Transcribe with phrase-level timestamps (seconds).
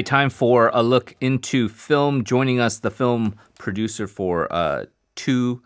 [0.00, 2.24] Right, time for a look into film.
[2.24, 5.62] Joining us, the film producer for uh, two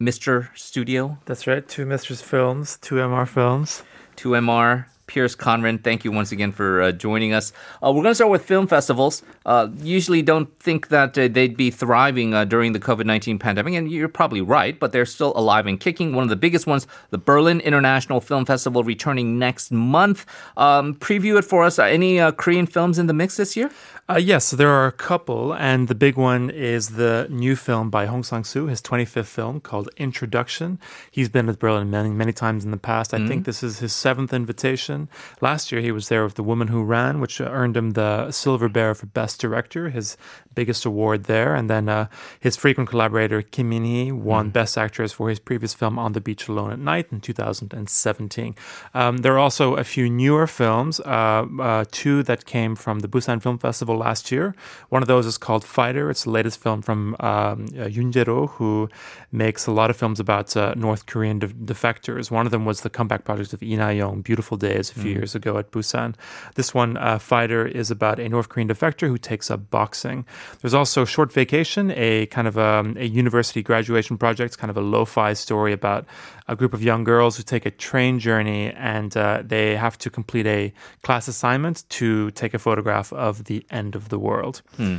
[0.00, 0.56] Mr.
[0.56, 1.66] Studio, That's right.
[1.66, 3.82] Two Mistress Films, two MR Films.
[4.16, 4.84] 2MR.
[5.08, 7.52] Pierce Conran, thank you once again for uh, joining us.
[7.82, 9.22] Uh, we're going to start with film festivals.
[9.44, 13.74] Uh, usually don't think that uh, they'd be thriving uh, during the COVID 19 pandemic,
[13.74, 16.14] and you're probably right, but they're still alive and kicking.
[16.14, 20.24] One of the biggest ones, the Berlin International Film Festival, returning next month.
[20.56, 21.78] Um, preview it for us.
[21.78, 23.70] Uh, any Korean films in the mix this year?
[24.10, 28.06] Uh, yes, there are a couple, and the big one is the new film by
[28.06, 30.80] Hong Sang-soo, his 25th film called Introduction.
[31.10, 33.12] He's been with Berlin many, many times in the past.
[33.12, 34.97] I mm think this is his seventh invitation.
[35.40, 38.68] Last year, he was there with The Woman Who Ran, which earned him the Silver
[38.68, 40.16] Bear for Best Director, his
[40.58, 41.54] biggest award there.
[41.54, 42.08] And then uh,
[42.40, 46.20] his frequent collaborator, Kim Min-hee, won mm Best Actress for his previous film On the
[46.20, 48.56] Beach Alone at Night in 2017.
[48.94, 53.08] Um, there are also a few newer films, uh, uh two that came from the
[53.08, 54.54] Busan Film Festival last year.
[54.88, 56.10] One of those is called Fighter.
[56.10, 58.88] It's the latest film from um, uh, Yoon Jae-ro, who
[59.30, 62.30] makes a lot of films about uh, North Korean de- defectors.
[62.30, 65.16] One of them was the comeback project of Lee Na-young, Beautiful Days, a few mm.
[65.16, 66.14] years ago at Busan.
[66.54, 70.24] This one, uh, Fighter, is about a North Korean defector who takes up boxing.
[70.60, 74.76] There's also Short Vacation, a kind of a, um, a university graduation project, kind of
[74.76, 76.06] a lo-fi story about
[76.46, 80.10] a group of young girls who take a train journey and uh, they have to
[80.10, 80.72] complete a
[81.02, 84.62] class assignment to take a photograph of the end of the world.
[84.76, 84.96] Hmm.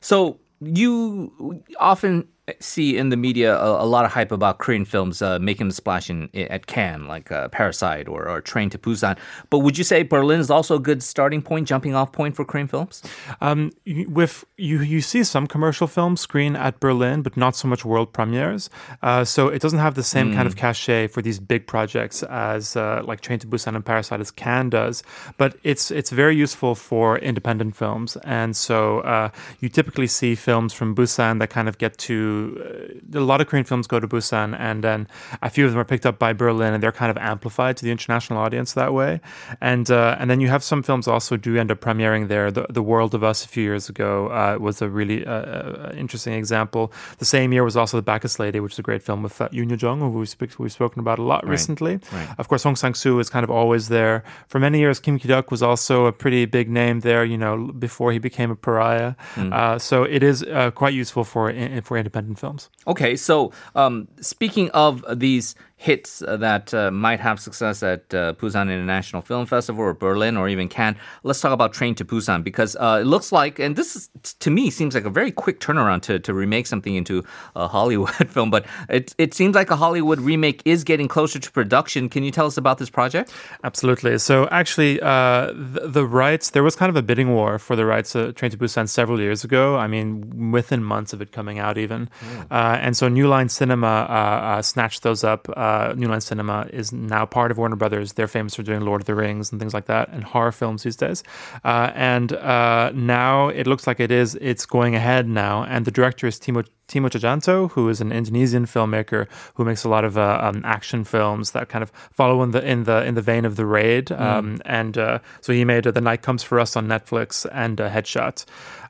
[0.00, 2.28] So you often
[2.60, 5.72] see in the media a, a, lot of hype about Korean films uh, making a
[5.72, 9.18] splash in, at Cannes, like uh, Parasite or, or, Train to Busan.
[9.50, 12.44] But would you say Berlin is also a good starting point, jumping off point for
[12.44, 13.02] Korean films?
[13.40, 17.84] Um, with you, you see some commercial films screen at Berlin, but not so much
[17.84, 18.70] world premieres.
[19.02, 20.34] Uh, so it doesn't have the same mm.
[20.34, 20.60] kind of hmm.
[20.60, 24.70] cachet for these big projects as uh, like Train to Busan and Parasite as Cannes
[24.70, 25.02] does.
[25.36, 30.72] But it's it's very useful for independent films, and so uh, you typically see films
[30.72, 34.08] from Busan that kind of get to uh, a lot of Korean films go to
[34.08, 35.08] Busan, and then
[35.42, 37.84] a few of them are picked up by Berlin, and they're kind of amplified to
[37.84, 39.20] the international audience that way.
[39.60, 42.50] And uh, and then you have some films also do end up premiering there.
[42.50, 45.92] The, the World of Us a few years ago uh, was a really uh, uh
[45.96, 46.92] interesting example.
[47.18, 49.48] The same year was also The Bacchus Lady, which is a great film with uh,
[49.50, 51.50] Yoon Jung, who we've, sp- we've spoken about a lot right.
[51.50, 52.00] recently.
[52.12, 52.28] Right.
[52.38, 54.24] Of course, Hong Sang-soo is kind of always there.
[54.48, 57.24] For many years, Kim Ki-duk was also a pretty big name there.
[57.24, 59.14] You know, before he became a pariah.
[59.34, 59.80] Mm.
[59.80, 62.70] so it is quite useful for for independent independent films.
[62.86, 65.54] Okay, so um, speaking of these
[65.86, 70.48] hits that uh, might have success at uh, Busan International Film Festival or Berlin or
[70.48, 70.96] even Cannes.
[71.22, 74.10] Let's talk about Train to Busan because uh, it looks like, and this is,
[74.40, 77.22] to me seems like a very quick turnaround to, to remake something into
[77.54, 81.52] a Hollywood film, but it, it seems like a Hollywood remake is getting closer to
[81.52, 82.08] production.
[82.08, 83.32] Can you tell us about this project?
[83.62, 84.18] Absolutely.
[84.18, 87.86] So actually, uh, the, the, rights, there was kind of a bidding war for the
[87.86, 89.76] rights of Train to Busan several years ago.
[89.76, 92.08] I mean, within months of it coming out even.
[92.20, 92.46] Mm.
[92.50, 97.26] and so New Line Cinema uh, snatched those up uh, New Line Cinema is now
[97.26, 98.14] part of Warner Brothers.
[98.14, 100.82] They're famous for doing Lord of the Rings and things like that, and horror films
[100.82, 101.22] these days.
[101.64, 104.36] Uh, and uh, now it looks like it is.
[104.40, 108.64] It's going ahead now, and the director is Timo Timo Tjahjanto, who is an Indonesian
[108.66, 112.52] filmmaker who makes a lot of uh, um, action films that kind of follow in
[112.52, 114.06] the in the in the vein of The Raid.
[114.06, 114.20] Mm.
[114.20, 117.80] Um, and uh, so he made uh, The Night Comes for Us on Netflix and
[117.80, 118.44] uh, Headshot.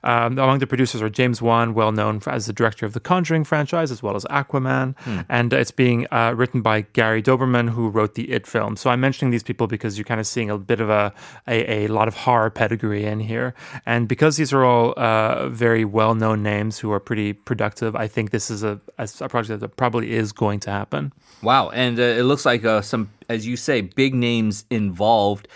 [0.05, 3.01] Um, among the producers are James Wan, well known for, as the director of the
[3.01, 4.95] Conjuring franchise, as well as Aquaman.
[5.05, 5.27] Mm.
[5.29, 8.77] And it's being uh, written by Gary Dauberman, who wrote the It film.
[8.77, 11.13] So I'm mentioning these people because you're kind of seeing a bit of a,
[11.49, 13.55] a, a lot of horror pedigree in here.
[13.85, 18.09] And because these are all uh, very well known names who are pretty productive I
[18.09, 21.13] think this is a, a project that probably is going to happen.
[21.43, 21.71] Wow.
[21.71, 25.49] And uh, it looks like uh, some, as you say, big names involved.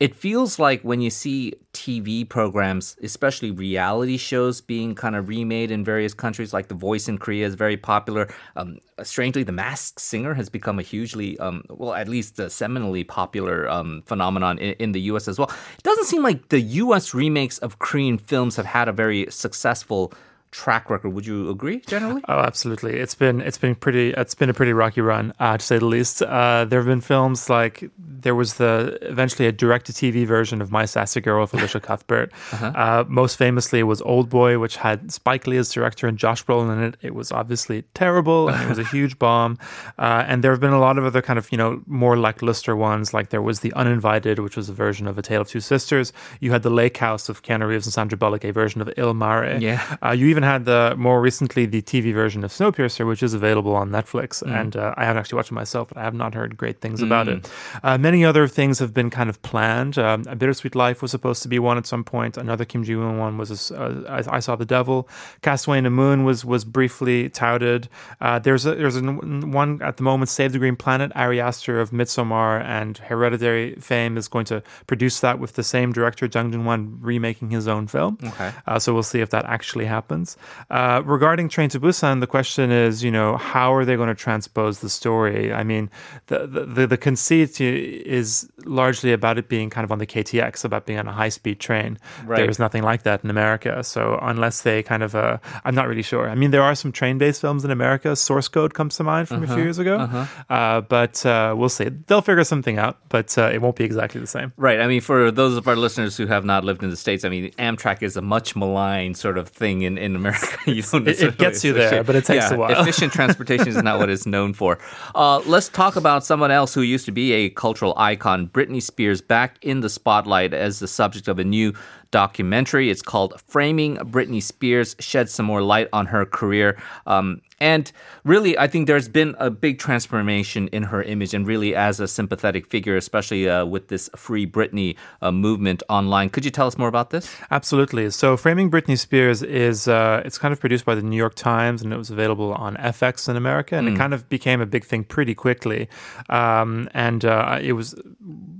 [0.00, 5.70] It feels like when you see TV programs, especially reality shows, being kind of remade
[5.70, 8.28] in various countries, like The Voice in Korea is very popular.
[8.56, 13.06] Um, strangely, The Masked Singer has become a hugely, um, well, at least a seminally
[13.06, 15.48] popular um, phenomenon in, in, the US as well.
[15.78, 20.12] It doesn't seem like the US remakes of Korean films have had a very successful
[20.54, 21.10] track record.
[21.10, 22.22] Would you agree generally?
[22.28, 22.98] Oh, absolutely.
[22.98, 25.86] It's been it's been pretty it's been a pretty rocky run uh, to say the
[25.86, 26.22] least.
[26.22, 27.90] Uh, there have been films like
[28.24, 31.78] there was the eventually a direct to TV version of My Sassy Girl with Elisha
[31.88, 32.32] Cuthbert.
[32.52, 32.66] Uh-huh.
[32.74, 36.44] Uh, most famously it was Old Boy, which had Spike Lee as director and Josh
[36.44, 36.96] Brolin in it.
[37.02, 39.56] It was obviously terrible and it was a huge bomb.
[39.98, 42.74] Uh, and there have been a lot of other kind of you know more lackluster
[42.74, 43.14] ones.
[43.14, 46.12] Like there was The Uninvited, which was a version of A Tale of Two Sisters.
[46.40, 49.14] You had The Lake House of Keanu Reeves and Sandra Bullock, a version of Il
[49.14, 49.58] Mare.
[49.60, 49.96] Yeah.
[50.04, 53.74] Uh, you even had the more recently the TV version of Snowpiercer, which is available
[53.76, 54.60] on Netflix, Mm.
[54.60, 57.02] and uh, I haven't actually watched it myself, but I have not heard great things
[57.02, 57.48] about it.
[57.82, 59.98] Uh, many other things have been kind of planned.
[59.98, 62.36] Um, a Bittersweet Life was supposed to be one at some point.
[62.36, 65.08] Another Kim Ji Woon one was uh, I, I Saw the Devil.
[65.42, 67.88] Castaway in the Moon was was briefly touted.
[68.20, 71.10] Uh, there's a, there's a, one at the moment, Save the Green Planet.
[71.16, 75.92] Ari Aster of Midsommar and Hereditary fame is going to produce that with the same
[75.92, 78.18] director, Jang Joon-hwan, remaking his own film.
[78.22, 78.52] Okay.
[78.68, 80.36] Uh, so we'll see if that actually happens.
[80.70, 84.14] Uh, regarding Train to Busan, the question is, you know, how are they going to
[84.14, 85.52] transpose the story?
[85.52, 85.90] I mean,
[86.28, 87.60] the the, the, the conceit
[88.04, 91.28] is largely about it being kind of on the KTX, about being on a high
[91.30, 91.98] speed train.
[92.24, 92.36] Right.
[92.38, 93.82] There is nothing like that in America.
[93.84, 96.28] So unless they kind of, uh, I'm not really sure.
[96.28, 98.14] I mean, there are some train based films in America.
[98.16, 100.26] Source Code comes to mind from a few years ago.
[100.50, 101.88] Uh, but uh, we'll see.
[102.06, 104.52] They'll figure something out, but uh, it won't be exactly the same.
[104.56, 104.80] Right.
[104.80, 107.28] I mean, for those of our listeners who have not lived in the States, I
[107.28, 110.58] mean, Amtrak is a much maligned sort of thing in, in America.
[110.66, 112.80] You don't It- it gets you there, but it takes Yeah, a while.
[112.82, 114.78] Efficient transportation is not what it's known for.
[115.14, 119.20] Uh, let's talk about someone else who used to be a cultural icon, Britney Spears,
[119.20, 121.72] back in the spotlight as the subject of a new
[122.14, 122.90] documentary.
[122.90, 126.80] It's called Framing Britney Spears, sheds some more light on her career.
[127.08, 127.90] Um, and
[128.22, 132.06] really, I think there's been a big transformation in her image and really as a
[132.06, 136.30] sympathetic figure, especially uh, with this Free Britney uh, movement online.
[136.30, 137.34] Could you tell us more about this?
[137.50, 138.10] Absolutely.
[138.10, 141.82] So, Framing Britney Spears is uh, it's kind of produced by the New York Times,
[141.82, 144.84] and it was available on FX in America, and it kind of became a big
[144.84, 145.88] thing pretty quickly.
[146.28, 147.94] Um, and uh, it was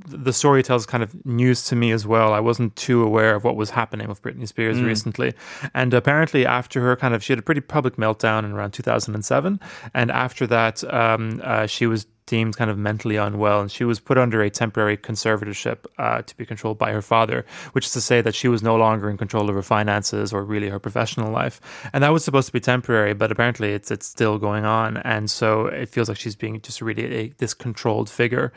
[0.07, 2.33] the story tells kind of news to me as well.
[2.33, 5.35] I wasn't too aware of what was happening with Britney Spears recently,
[5.75, 9.61] and apparently after her kind of she had a pretty public meltdown in around 2007,
[9.93, 14.01] and after that um, uh, she was deemed kind of mentally unwell, and she was
[14.01, 18.01] put under a temporary conservatorship uh, to be controlled by her father, which is to
[18.01, 21.31] say that she was no longer in control of her finances or really her professional
[21.31, 21.61] life.
[21.93, 25.31] And that was supposed to be temporary, but apparently it's it's still going on, and
[25.31, 28.53] so it feels like she's being just really a, this controlled figure.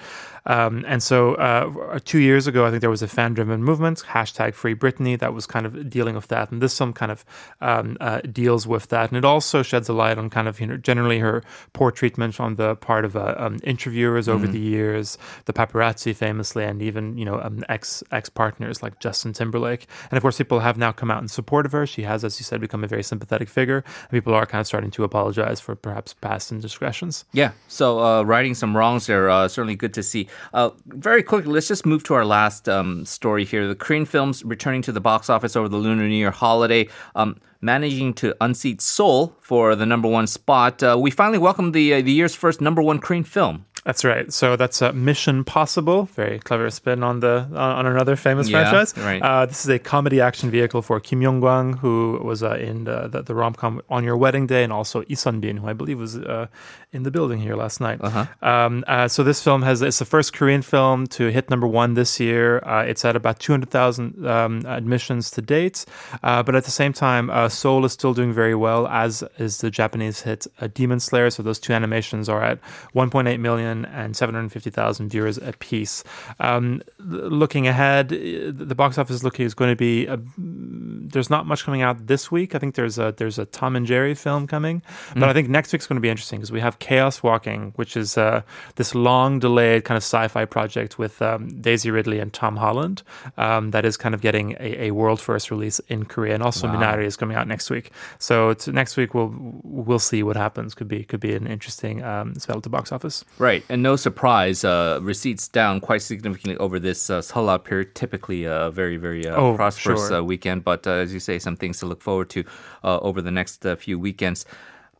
[0.45, 4.53] Um, and so uh, two years ago, I think there was a fan-driven movement, hashtag
[4.53, 7.25] Free Britney, that was kind of dealing with that, and this some kind of
[7.59, 10.67] um, uh, deals with that, and it also sheds a light on kind of you
[10.67, 11.43] know generally her
[11.73, 16.63] poor treatment on the part of a um, interviewers over the years, the paparazzi famously,
[16.63, 19.87] and even you know um, ex ex partners like Justin Timberlake.
[20.09, 21.85] And of course, people have now come out in support of her.
[21.85, 23.83] She has, as you said, become a very sympathetic figure.
[23.85, 27.25] And people are kind of starting to apologize for perhaps past indiscretions.
[27.33, 30.27] Yeah, so uh, righting some wrongs there, uh, certainly good to see.
[30.53, 33.67] Uh, very quickly, let's just move to our last um, story here.
[33.67, 37.39] The Korean films returning to the box office over the Lunar New Year holiday, um,
[37.61, 40.81] managing to unseat Seoul for the number one spot.
[40.81, 43.65] Uh, we finally welcomed the uh, the year's first number one Korean film.
[43.87, 44.33] That's right.
[44.33, 46.09] So that's uh, Mission Possible.
[46.13, 48.93] Very clever spin on the on, another famous Yeah, franchise.
[48.97, 49.21] right.
[49.21, 52.83] Uh, this is a comedy action vehicle for Kim Yong Kwang, who was uh, in
[52.83, 55.69] the, the, the rom com On Your Wedding Day, and also Lee Sun Bin, who
[55.69, 56.47] I believe was uh,
[56.91, 57.99] in the building here last night.
[58.01, 58.25] Uh-huh.
[58.41, 61.93] Um, uh, so this film has it's the first Korean film to hit number one
[61.93, 62.59] this year.
[62.65, 65.85] Uh, it's at about two hundred thousand um, admissions to date,
[66.23, 69.59] uh, but at the same time, uh, Seoul is still doing very well, as is
[69.59, 71.29] the Japanese hit uh, Demon Slayer.
[71.29, 72.59] So those two animations are at
[72.91, 76.03] one point eight million and seven hundred fifty thousand viewers apiece.
[76.39, 80.07] Um, looking ahead, uh, the box office looking is going to be.
[80.07, 82.55] A, there's not much coming out this week.
[82.55, 84.81] I think there's a there's a Tom and Jerry film coming,
[85.13, 87.95] but I think next week's going to be interesting because we have Chaos Walking, which
[87.95, 88.41] is uh,
[88.75, 93.03] this long delayed kind of sci-fi project with um, Daisy Ridley and Tom Holland
[93.37, 96.67] um, that is kind of getting a, a world first release in Korea, and also
[96.67, 97.91] Minari is coming out next week.
[98.19, 100.75] So it's, next week we'll we'll see what happens.
[100.75, 103.23] Could be could be an interesting um, spell at the box office.
[103.37, 107.95] Right, and no surprise, uh, receipts down quite significantly over this uh, period.
[107.95, 110.17] Typically, a very, very uh, Oh, prosperous sure.
[110.17, 112.43] uh, weekend, but uh, as you say, some things to look forward to
[112.83, 114.45] uh, over the next uh, few weekends.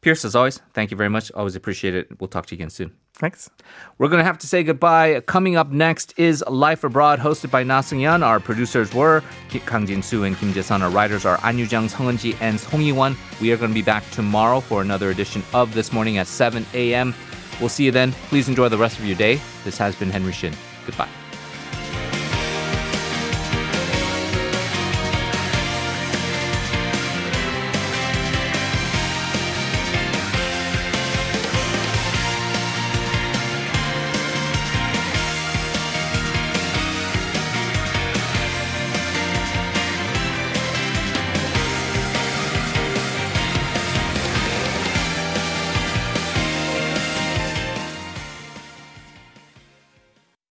[0.02, 1.32] Pierce, as always, thank you very much.
[1.32, 2.20] Always appreciate it.
[2.20, 2.92] We'll talk to you again soon.
[3.16, 3.50] Thanks.
[3.98, 5.22] We're going to have to say goodbye.
[5.22, 8.24] Coming up next is Life Abroad, hosted by Na Seung-yeon.
[8.24, 10.84] Our producers were Kang Jin-soo and Kim Jae-sun.
[10.84, 13.18] Our writers are An Yu-jung, Sung Eun-ji, and Song Yi-won.
[13.42, 16.64] We are going to be back tomorrow for another edition of This Morning at 7
[16.76, 17.16] a.m.
[17.60, 18.12] We'll see you then.
[18.30, 19.40] Please enjoy the rest of your day.
[19.64, 20.54] This has been Henry Shin.
[20.86, 21.10] Goodbye.